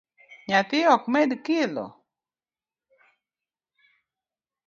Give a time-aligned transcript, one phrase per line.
[0.47, 1.85] Nyathi ok med kilo?